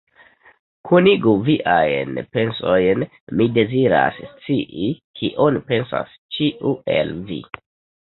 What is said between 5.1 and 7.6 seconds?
kion pensas ĉiu el vi!